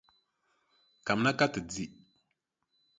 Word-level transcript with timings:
Kamina 1.05 1.31
ka 1.37 1.45
ti 1.53 1.59
di. 1.71 1.85